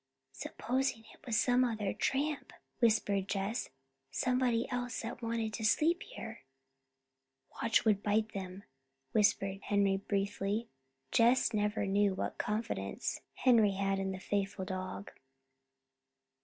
"Supposing 0.33 1.03
it 1.13 1.23
was 1.27 1.39
some 1.39 1.63
other 1.63 1.93
tramp," 1.93 2.53
whispered 2.79 3.27
Jess, 3.27 3.69
"somebody 4.09 4.67
else 4.71 5.01
that 5.03 5.21
wanted 5.21 5.53
to 5.53 5.63
sleep 5.63 6.01
here!" 6.01 6.41
"Watch 7.61 7.85
would 7.85 8.01
bite 8.01 8.31
'em," 8.35 8.63
whispered 9.11 9.61
Henry 9.61 9.97
briefly. 9.97 10.69
Jess 11.11 11.53
never 11.53 11.85
knew 11.85 12.15
what 12.15 12.39
confidence 12.39 13.21
Henry 13.35 13.73
had 13.73 13.99
in 13.99 14.11
the 14.11 14.19
faithful 14.19 14.65
dog. 14.65 15.11